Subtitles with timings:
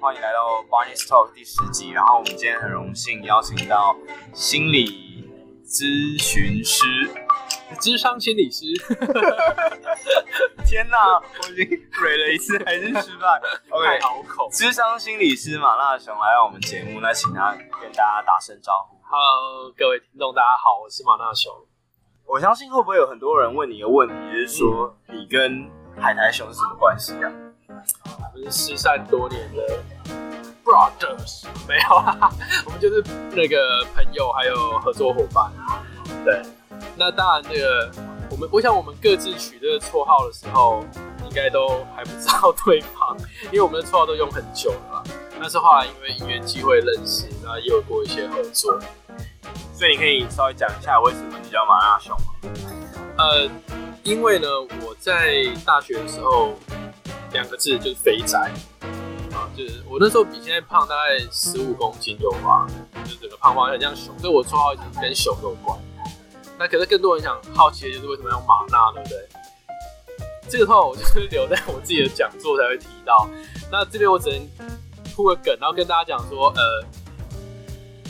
[0.00, 1.90] 欢迎来到 Barney's Talk 第十集。
[1.90, 3.96] 然后我们今天很荣幸邀请到
[4.34, 5.30] 心理
[5.64, 6.84] 咨询师、
[7.80, 8.66] 智商心理师。
[10.66, 13.40] 天哪，我已经蕊了一次还是失败。
[13.70, 14.48] OK， 太拗口。
[14.50, 18.98] 智商心理师马纳雄来到我们节目，那请他跟大家打声招呼。
[19.08, 21.52] Hello，各位听众，大家好，我是马纳雄。
[22.26, 27.32] 我相信会不会有很多人问你一个问题，就是说你跟海苔熊是什么关系啊？
[28.50, 29.78] 失散多年的
[30.64, 32.30] brothers， 没有啊，
[32.66, 33.02] 我们就是
[33.32, 35.50] 那个朋友，还有合作伙伴。
[36.24, 36.42] 对，
[36.96, 37.90] 那当然，那个
[38.30, 40.84] 我们，我想我们各自取这个绰号的时候，
[41.24, 45.02] 应该都还不知道对方，因为我们的绰号都用很久了嘛。
[45.40, 48.78] 但是后来因为因缘机会认识，然后也有过一些合作，
[49.72, 52.34] 所以你可以稍微讲一下为什么你叫马纳雄吗？
[53.18, 53.48] 呃，
[54.02, 54.48] 因为呢，
[54.84, 56.54] 我在大学的时候。
[57.32, 58.50] 两个字就是肥宅
[59.32, 62.66] 啊，就是我那时候比现在胖大概十五公斤有吧，
[63.04, 65.78] 就整个胖胖很像熊，所以我绰号一直跟熊有关。
[66.58, 69.28] 那可是更多人想好奇的就是为什么用马纳，对不对？
[70.48, 73.28] 这个的话我就是留在我自己的讲座才会提到。
[73.70, 74.48] 那这边我只能
[75.14, 76.84] 铺个梗，然后跟大家讲说，呃，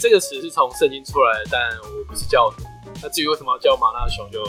[0.00, 2.62] 这个词是从圣经出来的，但我不是教徒。
[3.02, 4.42] 那至于为什么要叫马纳熊，就。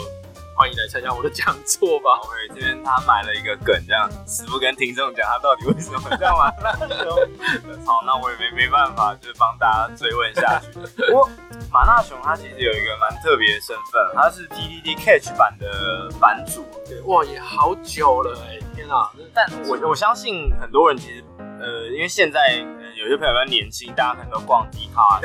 [0.60, 2.20] 欢迎来参加我的讲座吧。
[2.20, 6.70] OK，这边他埋了一个梗，这样死不跟听众讲他到底为什么叫马纳
[7.02, 7.16] 雄。
[7.86, 10.78] 好，那我也没没办法，就是帮大家追问下去。
[11.08, 11.30] 不过
[11.72, 16.62] 马纳雄他其实有一个蛮特别的身份，他是 PTT Catch 版的版主。
[16.86, 19.10] 对，哇，也好久了哎，天啊！
[19.32, 22.56] 但我我相信很多人其实，呃，因为现在
[22.98, 25.22] 有些朋友比较年轻，大家可能都逛迪卡，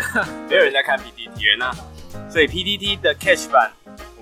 [0.48, 1.74] 没有人在看 PTT 那，
[2.30, 3.70] 所以 PTT 的 Catch 版。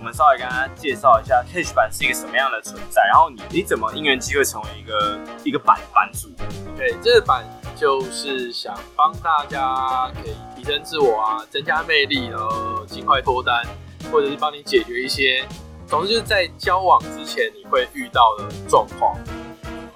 [0.03, 6.27] 我们稍微跟大家介绍一下，Catch 版是一个什么样的存在，然后你你怎么因缘机会成为一个一个版版主？
[6.75, 13.65] 对，这个版就是想帮大家可以提升自我啊，增加魅力，然后尽快脱单，
[14.11, 15.47] 或者是帮你解决一些，
[15.87, 19.17] 总之就是在交往之前你会遇到的状况。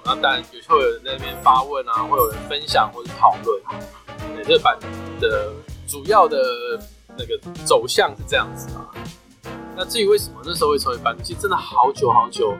[0.06, 3.62] 那当然有时候有人在那边发问啊，会有人分享或者讨论。
[4.34, 4.74] 对，这个版
[5.20, 5.52] 的
[5.86, 6.38] 主要的
[7.08, 8.88] 那个走向是这样子啊。
[9.78, 12.52] 那至于为什么那时候会成为版主，其实真的好久好久。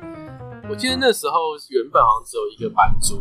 [0.70, 3.20] 我记得那时候原本好像只有一个版主。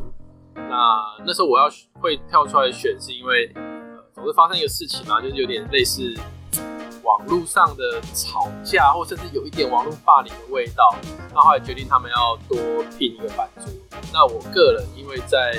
[0.54, 1.68] 那那时候我要
[2.00, 3.64] 会跳出来选，是因为呃
[4.14, 6.14] 总是发生一个事情嘛，就是有点类似
[7.02, 10.96] 网络上的吵架，或甚至有一点网络霸凌的味道。
[11.34, 12.56] 那后来决定他们要多
[13.00, 13.66] 聘一个版主。
[14.14, 15.58] 那我个人因为在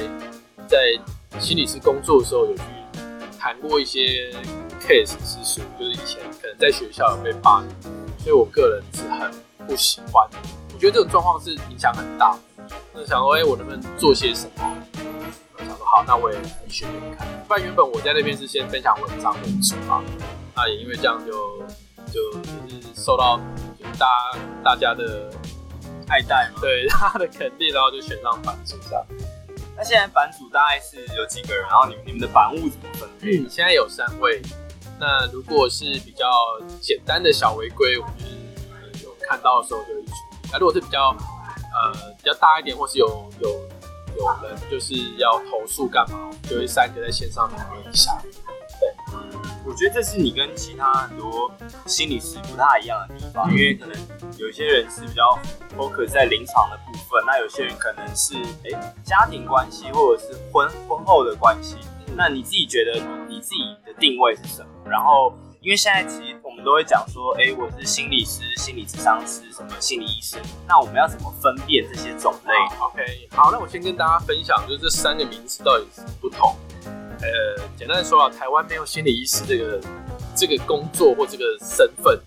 [0.69, 0.97] 在
[1.41, 2.62] 心理师工作的时候有去
[3.37, 4.31] 谈过一些
[4.81, 7.97] case 是属于就是以前可能在学校有被霸凌。
[8.18, 9.30] 所以我个人是很
[9.66, 10.28] 不喜欢，
[10.74, 12.36] 我觉得这种状况是影响很大。
[12.92, 14.76] 那想说，哎、欸，我能不能做些什么？
[15.54, 17.26] 我想说，好，那我也来学给你看。
[17.46, 20.02] 不然原本我在那边是先分享文章为主嘛，
[20.54, 21.32] 那也因为这样就
[22.12, 23.40] 就也是受到
[23.78, 25.30] 就大家大家的
[26.08, 29.04] 爱戴嘛，对大家的肯定，然后就选上版主这样。
[29.76, 31.62] 那现在版主大概是有几个人？
[31.62, 33.38] 然后你们你们的版务怎么分配？
[33.38, 34.42] 嗯，现在有三位。
[35.00, 36.26] 那如果是比较
[36.81, 38.14] 简单的小违规，我们
[39.03, 40.48] 有看到的时候就会处理。
[40.53, 43.06] 那如果是比较呃比较大一点，或是有
[43.41, 43.48] 有
[44.16, 48.20] 有人就是要投诉干嘛，就会三个在线上讨论一下。
[48.81, 48.94] 对，
[49.64, 51.50] 我觉得这是你跟其他很多
[51.87, 53.97] 心理师不太一样的地方，因为可能
[54.37, 55.38] 有些人是比较
[55.76, 61.76] focus 在临床的部分，那有些人可能是哎、家庭关系或者是婚婚后的关系。
[62.18, 64.68] 那你自己觉得你自己的定位是什么？
[64.90, 70.42] 然后，因为现在其实我们都会讲说，哎，我是心理师、心理咨商师、什么心理医生。
[70.66, 76.56] 那我们要怎么分辨这些种类？OK，好，那我先跟大家分享，就是这三个名词到底是不同。
[77.20, 79.80] 呃，简单的说啊，台湾没有心理医师这个
[80.34, 82.20] 这个工作或这个身份。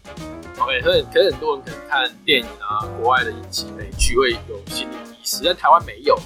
[0.58, 6.18] OK，可能可能很多人可能看电影啊，国外的影集美剧会有心理医师，但台湾没有。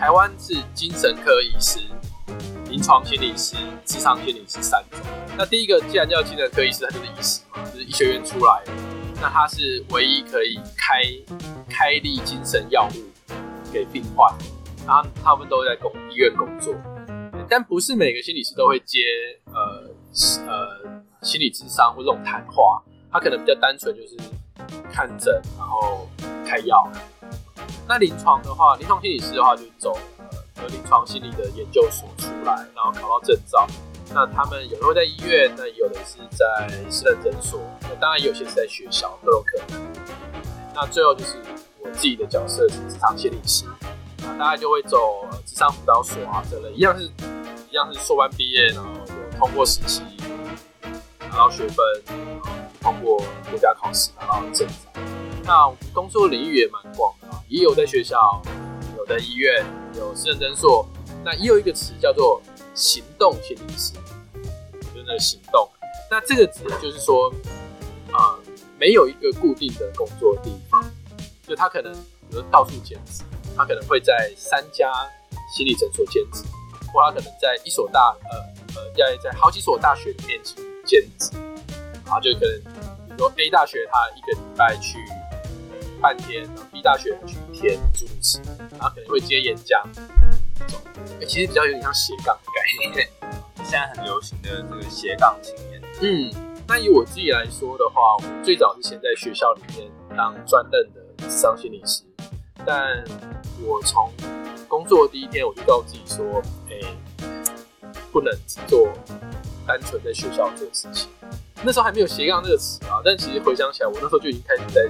[0.00, 1.78] 台湾是精神科医师。
[2.74, 3.54] 临床心理师、
[3.84, 4.98] 智商心理师三种。
[5.38, 8.72] 那第一个，既然叫精神科医师，他就是医师嘛，就是医学院出来的。
[9.22, 11.04] 那他是唯一可以开
[11.70, 14.34] 开立精神药物给病患。
[14.84, 16.74] 然后他们都在公医院工作，
[17.48, 18.98] 但不是每个心理师都会接
[19.46, 22.82] 呃呃心理智商或这种谈话。
[23.12, 24.16] 他可能比较单纯，就是
[24.92, 26.08] 看诊然后
[26.44, 26.90] 开药。
[27.86, 29.96] 那临床的话，临床心理师的话就走。
[30.68, 33.66] 临床心理的研究所出来，然后考到证照。
[34.12, 39.82] 那他们有的会在医院，那有的是在私人诊所，那当然有些是在学校都有可能。
[40.74, 41.36] 那最后就是
[41.80, 43.64] 我自己的角色是职场心理师。
[43.66, 47.04] 啊，大概就会走咨商辅导所啊这类，一样是，
[47.70, 50.02] 一样是硕班毕业，然后有通过实习，
[51.20, 51.76] 拿到学分，
[52.80, 53.18] 通过
[53.50, 55.00] 国家考试拿到证照。
[55.44, 58.40] 那工作领域也蛮广的，也有在学校，
[58.96, 59.62] 有在医院，
[59.96, 60.86] 有私人诊所。
[61.24, 62.42] 那也有一个词叫做
[62.74, 63.94] 行动心理师，
[64.92, 65.66] 就是那个行动。
[66.10, 67.32] 那这个词就是说，
[68.12, 68.38] 啊、呃，
[68.78, 70.84] 没有一个固定的工作地方，
[71.48, 71.94] 就他可能
[72.28, 73.22] 比如到处兼职，
[73.56, 74.92] 他可能会在三家
[75.56, 76.44] 心理诊所兼职，
[76.92, 78.36] 或他可能在一所大呃
[78.76, 81.30] 呃在在好几所大学里面去兼职，
[82.06, 82.60] 啊，就可能
[83.08, 84.98] 比如说 A 大学他一个礼拜去
[86.04, 88.38] 半天，然后 B 大学去一天主持，
[88.72, 89.82] 然后可能会接演讲，
[91.18, 93.08] 欸，其实比较有点像斜杠的概念，
[93.64, 95.80] 现在很流行的这个斜杠青年。
[96.02, 96.30] 嗯，
[96.68, 102.02] 那以我自己来说的话，我最早是先在学校里面当专任的咨商心理师，
[102.66, 103.02] 但
[103.62, 104.12] 我从
[104.68, 106.96] 工作的第一天我就告诉自己说，哎、欸，
[108.12, 108.92] 不能只做
[109.66, 111.08] 单纯在学校做事情。
[111.62, 114.86] 那时候还没有斜杠这个词啊，但其实回想起来，我那时候就已经开始在。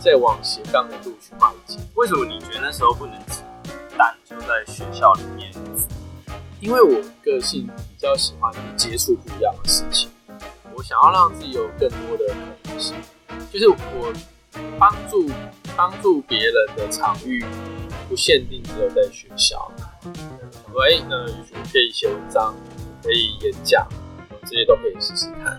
[0.00, 1.78] 再往斜杠的路去迈进。
[1.94, 3.42] 为什么你觉得那时候不能只
[3.98, 5.52] 单就在学校里面？
[6.60, 10.10] 因为我个性比较喜欢接触不一样的事情，
[10.74, 12.96] 我想要让自己有更多的可能性。
[13.52, 13.76] 就是我
[14.78, 15.28] 帮助
[15.76, 17.44] 帮助别人的场域
[18.08, 19.70] 不限定只有在学校。
[20.72, 22.54] 喂，那也许可以写文章，
[23.02, 23.86] 可以演讲，
[24.42, 25.58] 这些都可以试试看。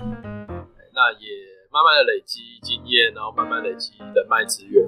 [0.94, 1.61] 那也。
[1.74, 4.86] 慢慢的累积经验，然后慢慢累积人脉资源，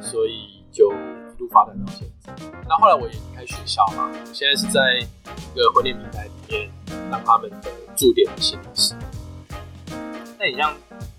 [0.00, 2.32] 所以就一路发展到现在。
[2.66, 6.70] 那后来我也离开学校嘛，我现在是在一个婚恋平台里面
[7.10, 8.94] 当他们的驻点的心理师。
[10.38, 10.74] 那你像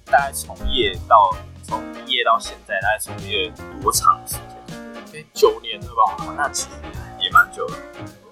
[0.05, 1.31] 大概从业到
[1.61, 3.53] 从毕业到现在，大概从业
[3.83, 4.37] 多长时
[5.11, 5.23] 间？
[5.33, 6.33] 九年了吧？
[6.35, 6.77] 那其实
[7.21, 7.77] 也蛮久了。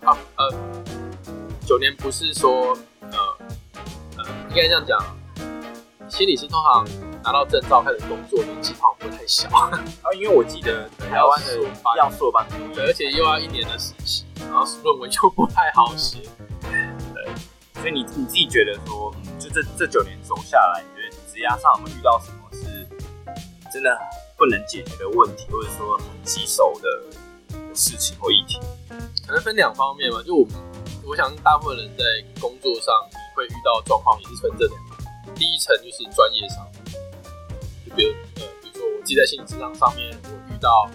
[0.06, 0.52] 啊呃，
[1.68, 3.18] 九年不是说呃
[4.18, 5.00] 呃，应该这样讲。
[6.10, 6.86] 心理师通常
[7.24, 9.72] 拿到证照开始工作，年纪通常不会太小 啊，
[10.16, 11.58] 因为我记得台湾的
[11.98, 16.20] 要硕班，对，而且又要一年的实习，然后论文又不太好写，
[16.62, 22.88] 对，所以你你自己觉得说，就这这九年走下来，你觉得职涯上有没有遇到什么是
[23.72, 23.98] 真的
[24.38, 28.60] 不能解决的问题，或者说很棘手的事情或议题？
[29.26, 30.48] 可能分两方面嘛，就我
[31.08, 32.04] 我想大部分人在
[32.40, 32.94] 工作上
[33.36, 34.83] 会遇到状况，也是分这两。
[35.36, 36.70] 第一层就是专业上，
[37.86, 40.90] 就比如呃，比如说我自己在心理智商上面，我遇到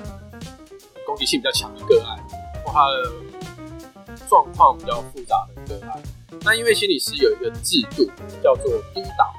[1.07, 2.19] 攻击性比较强的个案，
[2.65, 6.03] 或他的状况比较复杂的个案，
[6.43, 8.11] 那因为心理师有一个制度
[8.43, 8.65] 叫做
[8.95, 9.35] 督导，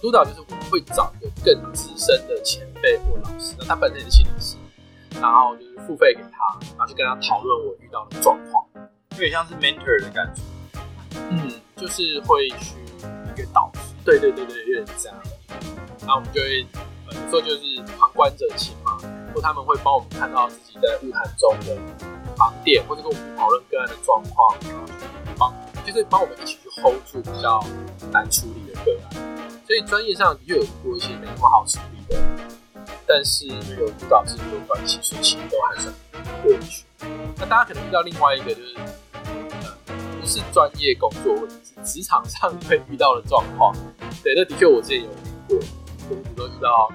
[0.00, 4.56] 督导就是我们会找一个更资深的前辈或老师，那他本身也是心理师，
[5.20, 8.64] 然后就是付费给他，然后去跟他讨论我遇到的状况，
[9.12, 10.42] 有点像是 mentor 的感觉，
[11.30, 12.74] 嗯，就是会去
[13.38, 13.80] 一个导师。
[14.04, 15.16] 对对对对，有点这样。
[16.00, 16.66] 然后我们就会，
[17.06, 18.98] 有时候就是旁观者清嘛，
[19.34, 21.76] 或他们会帮我们看到自己在晤谈中的
[22.36, 24.56] 盲点，或者跟我们讨论个案的状况，
[25.38, 25.54] 帮
[25.86, 27.62] 就是帮我们一起去 hold 住比较
[28.10, 29.38] 难处理的个案。
[29.66, 32.22] 所以专业上的确有过一些没那么好处理的，
[33.06, 35.94] 但是有督导制度的关系，所以其实都还算
[36.42, 36.84] 过去。
[37.36, 38.74] 那大家可能遇到另外一个就是，
[40.28, 43.74] 是专业工作问题，是职场上你会遇到的状况。
[44.22, 45.14] 对，那的确我之前有遇
[45.48, 46.92] 过，就比如说遇到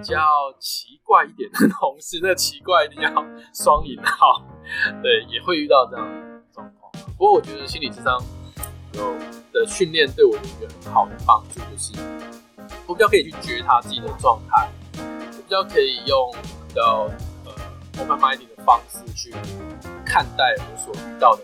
[0.00, 0.20] 比较
[0.60, 3.10] 奇怪一点的同事，那奇怪一定要
[3.52, 4.40] 双引号，
[5.02, 6.92] 对，也会遇到这样的状况。
[7.18, 8.16] 不过我觉得心理智商
[8.94, 9.14] 有
[9.52, 11.92] 的训练对我有一个很好的帮助，就是
[12.86, 16.32] 我比较可以去觉察自己的状态，我比较可以用
[16.68, 17.10] 比较
[17.44, 17.52] 呃
[17.98, 19.34] open mind 的方式去
[20.06, 21.42] 看待我所遇到的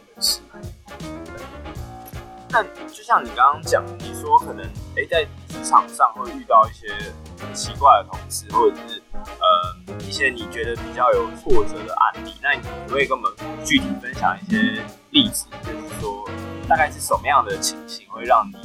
[2.50, 4.64] 那就像你刚刚讲，你说可能
[4.96, 6.88] 哎、在职场上会遇到一些
[7.38, 13.30] 很奇怪的同事，或者是呃一些你觉得比较有挫折的案例，那你可不可以跟我们
[13.64, 15.46] 具体分享一些例子？
[15.62, 16.28] 就是说
[16.66, 18.56] 大概是什么样的情形会让你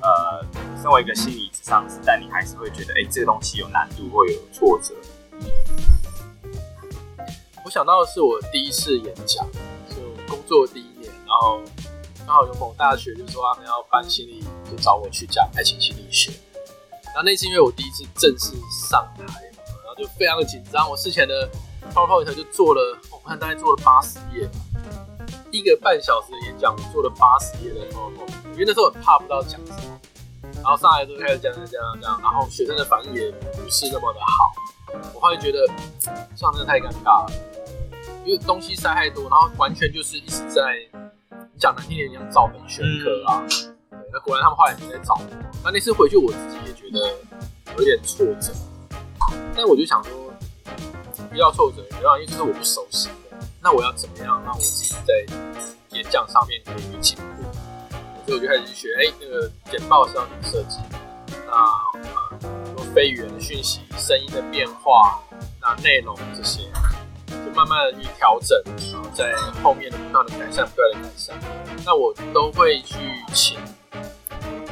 [0.00, 0.44] 呃
[0.80, 4.94] 身为一个心理咨商师，但你还是会觉得哎、这个东西有难度，会有挫折？
[7.64, 9.44] 我想到的是我第一次演讲，
[10.46, 11.60] 做第一年，然后。
[12.26, 16.32] 刚好有某大学就说他们要办心理，就找我去讲爱情心理学。
[17.04, 18.50] 然后那次因为我第一次正式
[18.90, 20.90] 上台，然后就非常的紧张。
[20.90, 21.48] 我事前的
[21.94, 24.50] PowerPoint 就做了，我看大概做了八十页，
[25.52, 30.00] 一个半小时的演讲，我做了八十页的 PowerPoint，因为那时候很怕不知道讲什么。
[30.54, 35.06] 然后上来之后开始讲讲讲讲讲，然后学生的反应也不是那么的好。
[35.14, 35.64] 我后来觉得
[36.34, 37.32] 上真的太尴尬了，
[38.26, 40.76] 因为东西塞太多，然后完全就是一直在
[41.56, 43.46] 讲难听点，像照本宣科啊。
[43.46, 45.22] 对，那果然他们后来也在找我。
[45.62, 46.98] 那那次回去，我自己也觉得
[47.78, 48.52] 有点挫折。
[49.54, 50.12] 但我就想说，
[51.32, 53.38] 遇到挫折，没办法，因为这是我不熟悉的。
[53.62, 55.14] 那我要怎么样让我自己在
[55.92, 57.44] 演讲上面可以去进步？
[58.26, 60.78] 所以我就开始学，哎、欸，那个简报是要怎么设计？
[61.46, 61.52] 那
[62.76, 65.20] 呃，非语言的讯息、声音的变化，
[65.60, 66.75] 那内容这些，就
[67.56, 71.34] 慢慢的去调整，然后在后面的不断的改善、不断的改善。
[71.86, 72.98] 那我都会去
[73.32, 73.58] 请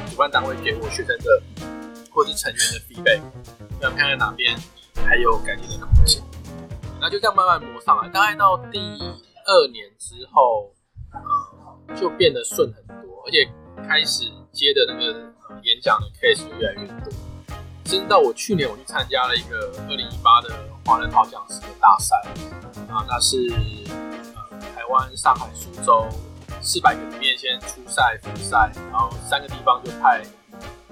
[0.07, 1.41] 主办单位给我学生的
[2.11, 3.21] 或是成员的 feedback，
[3.81, 4.55] 要看看哪边
[5.03, 6.21] 还有改进的空间。
[7.01, 10.71] 那就这样慢慢磨上来，大概到第二年之后，
[11.11, 13.49] 呃，就变得顺很多，而且
[13.87, 15.11] 开始接的那个
[15.63, 17.11] 演讲的 case 越来越多。
[17.85, 20.49] 甚至到我去年，我去参加了一个二零一八的
[20.85, 22.15] 华人好讲师的大赛，
[22.89, 23.37] 啊，那是
[24.35, 26.07] 呃台湾、上海、苏州
[26.61, 30.21] 四百个里面先初赛、复赛，然后三个地方就派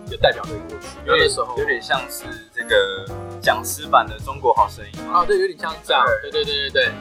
[0.07, 0.87] 一个代表队过去。
[1.05, 3.05] 有的时候有点像是这个
[3.39, 6.03] 讲师版的中国好声音啊，对，有点像这样。
[6.23, 6.91] 对对对对对。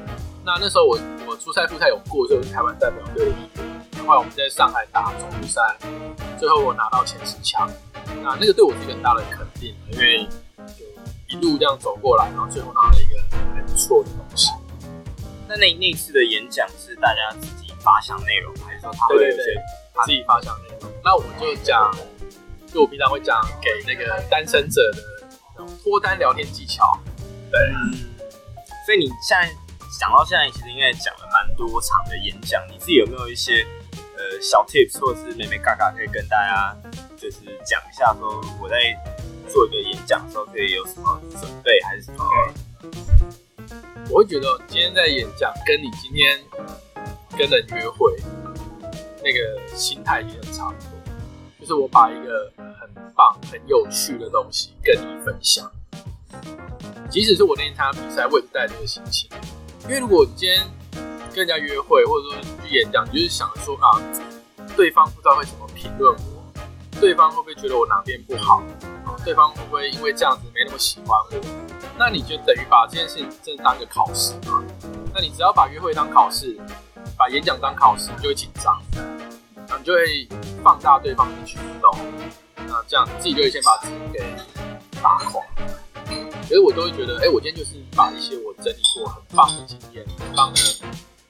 [0.44, 4.02] 那那时候我我初赛、复赛有过，就是台湾代表队的。
[4.06, 5.62] 后来我们在上海打总决赛，
[6.38, 7.70] 最后我拿到前十强。
[8.22, 10.41] 那那个对我是一个很大的肯定，因为就
[11.32, 14.50] 一路这样走过来，然后最后拿了一个还不错的东西。
[15.48, 19.36] 那那那次的演讲是大家自己发想内容，还是说他会有些
[20.04, 20.92] 自己发想内容？
[21.02, 21.90] 那我就讲，
[22.66, 24.82] 就我平常会讲给那个单身者
[25.56, 27.00] 的脱单聊天技巧。
[27.50, 27.92] 对，嗯，
[28.84, 29.48] 所以你现在
[29.98, 36.76] 讲到现在，其实应该讲了蛮多场的演讲，你自己有没有一些呃小 tips 或者是妹妹嘎嘎可以跟大家？
[37.22, 38.74] 就是讲一下，说我在
[39.48, 42.24] 做一个演讲的时候可以有什么准备，还是什么
[44.10, 46.36] 我会觉得今天在演讲，跟你今天
[47.38, 48.12] 跟人约会
[49.22, 50.90] 那个心态也很差不多。
[51.60, 55.70] 就是我把一个很棒、很有趣的东西跟你分享，
[57.08, 59.30] 即使是我那天参加比赛，我也是带这个心情。
[59.84, 60.60] 因为如果你今天
[61.32, 64.02] 跟人家约会，或者说去演讲，你就是想说啊，
[64.76, 66.31] 对方不知道会怎么评论我。
[67.02, 68.62] 对方会不会觉得我哪边不好？
[69.24, 71.40] 对方会不会因为这样子没那么喜欢我？
[71.98, 74.62] 那你就等于把这件事情真的当个考试嘛？
[75.12, 76.56] 那你只要把约会当考试，
[77.18, 78.80] 把演讲当考试，你就会紧张，
[79.66, 80.28] 然后你就会
[80.62, 81.92] 放大对方的举动，
[82.68, 84.24] 那这样自己就会先把自己给
[85.02, 85.42] 打垮。
[86.46, 90.60] 所以我都会觉得，哎，我今天就是把一些我整理过很棒的经验、很棒的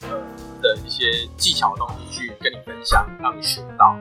[0.03, 0.21] 呃
[0.61, 3.97] 的一些技巧的东西去跟你分享，让你学到。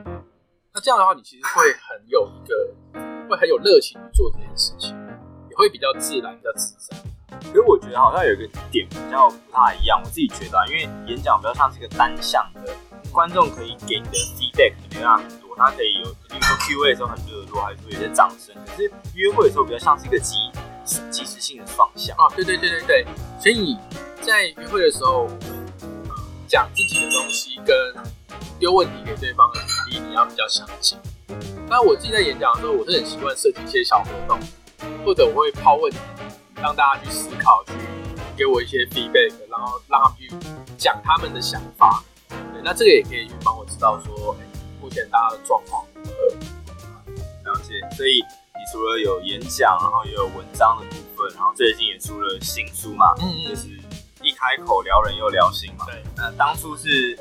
[0.82, 2.74] 这样的话，你其实会很有一个，
[3.28, 4.90] 会很有热情去做这件事情，
[5.48, 6.96] 也会比较自然、比较自在。
[7.40, 12.74] 所以我觉得好像有一个点比较不太一样，我自己觉得，因为演讲比较像是一个单向的，
[13.12, 18.54] 观众可以给你的 feedback 可能没有很多，他可以有，比如说 Q&A 的时候很热络，还是说有些掌声。
[18.66, 20.34] 可是约会的时候比较像是一个即
[21.10, 22.16] 即时性的方向。
[22.16, 23.06] 啊，对对对对对。
[23.40, 23.78] 所以
[24.20, 25.28] 在约会的时候
[26.48, 27.76] 讲自己的东西跟。
[28.58, 29.50] 丢问题给对方
[29.92, 30.96] 比你要比较详细。
[31.68, 34.40] 那我自己在演讲的时候，我是很习惯设计一些小活动，
[35.04, 35.98] 或者我会抛问题，
[36.56, 37.72] 让大家去思考，去
[38.34, 40.30] 给我一些 feedback，然后让他们去
[40.78, 42.02] 讲他们的想法。
[42.30, 44.34] 对，那这个也可以去帮我知道说，
[44.80, 47.52] 目前大家的状况如何。
[47.52, 47.74] 了解。
[47.94, 53.12] 所以你除了有演讲，然后也有文章的部分，然后最近也出了新书嘛？
[53.20, 53.48] 嗯嗯。
[53.50, 53.68] 就是
[54.22, 55.84] 一开口撩人又撩心嘛。
[55.84, 56.02] 对。
[56.16, 57.18] 那当初是。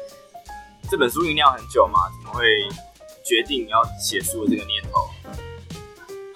[0.92, 2.12] 这本书酝酿很久嘛？
[2.12, 2.68] 怎么会
[3.24, 5.10] 决定要写书的这个念头？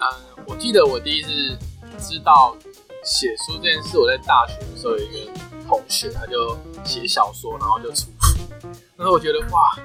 [0.00, 1.28] 嗯，我记得我第一次
[2.00, 2.56] 知道
[3.04, 5.30] 写书这件事，我在大学的时候有一个
[5.68, 8.38] 同学，他就写小说，然后就出书。
[8.96, 9.76] 那时候我觉得哇，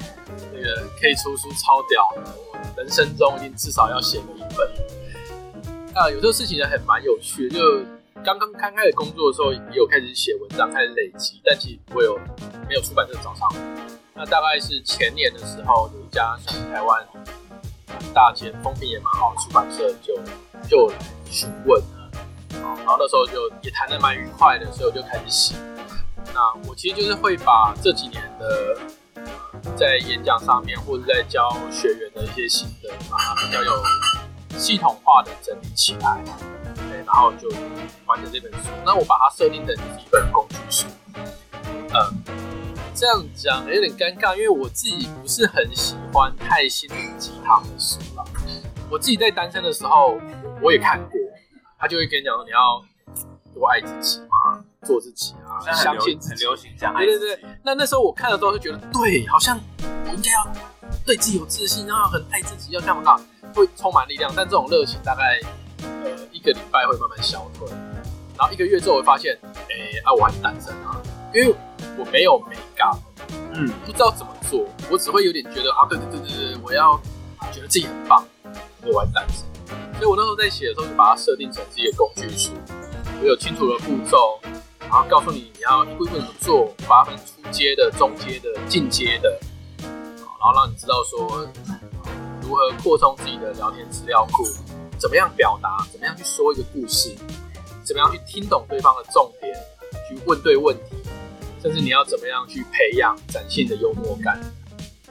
[0.53, 5.93] 那个可以出书超屌的，我人生中一定至少要写个一本。
[5.95, 7.83] 啊，有这个事情也很蛮有趣的，就
[8.23, 12.17] 刚刚刚开始工作的时候，也有开始写文章，开始累积，但其实不会有
[12.69, 13.51] 没有出版社找上。
[14.23, 17.03] 那大概是前年的时候，有一家像台湾
[18.13, 20.15] 大间、风评也蛮好的出版社就
[20.69, 20.93] 就
[21.25, 22.11] 询问了，
[22.51, 25.55] 然后那时候就也谈得蛮愉快的，所以我就开始写。
[26.35, 28.77] 那我其实就是会把这几年的
[29.75, 33.83] 在演讲上面或者在教学员的一些心得，把它比较有
[34.55, 36.23] 系统化的整理起来，
[36.75, 37.49] 对，然后就
[38.05, 38.69] 完成这本书。
[38.85, 40.85] 那我把它设定成是一本工具书，
[41.95, 42.50] 嗯。
[42.93, 48.23] 这样讲有点尴尬，因为我自己不是很喜欢太心灵鸡汤的书啦。
[48.89, 50.19] 我自己在单身的时候，
[50.61, 51.19] 我也看过，
[51.79, 52.83] 他就会跟你讲说，你要
[53.53, 56.93] 多爱自己嘛，做自己啊，相信自己，很流行这样。
[56.95, 60.47] 对对对，那那时候我看了之后就觉得，对，好像我应该要
[61.05, 64.31] 对自己有自信，然后很爱自己，要干嘛干嘛，会充满力量。
[64.35, 65.39] 但这种热情大概
[65.83, 67.69] 呃一个礼拜会慢慢消退，
[68.37, 71.01] 然后一个月之后我会发现，哎、欸，啊，我还是单身啊，
[71.33, 71.55] 因为
[72.01, 72.89] 我没有美感，
[73.53, 76.99] 嗯，不知道怎么做，我只会有点觉得啊，对对对对对，我要
[77.53, 78.25] 觉得自己很棒，
[78.81, 79.45] 所以我还是单身。
[79.99, 82.53] 所以我那时候在写的时候，就把它设定成是一个工具书，
[83.21, 84.39] 我有清楚的步骤，
[84.79, 89.39] 然后告诉你你要一步一步怎么做，把它分初阶的、中阶的、进阶的，
[89.83, 91.47] 然后让你知道说
[92.41, 94.43] 如何扩充自己的聊天资料库，
[94.97, 97.15] 怎么样表达，怎么样去说一个故事，
[97.83, 99.53] 怎么样去听懂对方的重点，
[100.09, 100.95] 去问对问题，
[101.61, 104.39] 甚至你要怎么样去培养展现的幽默感。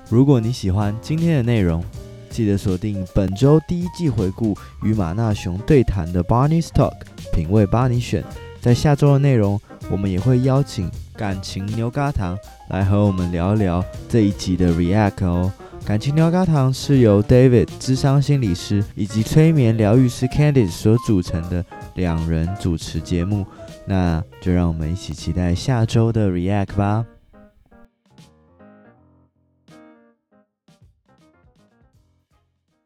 [0.09, 1.85] 如果你喜欢今天的内容，
[2.29, 6.95] 记得锁定本周第一季回顾与马纳熊对谈的 Barney's Talk，
[7.33, 8.25] 品味巴尼选。
[8.61, 12.37] 在下周的内容，我们也会邀请感情牛轧糖
[12.69, 15.53] 来和我们聊聊这一集的 React 哦。
[15.87, 21.65] 感情牛轧糖是由 David 智商心理师以及催眠疗愈师 Candice 所组成的
[21.95, 23.47] 两人主持节目，
[23.85, 27.07] 那就让我们一起期待下周的 React 吧。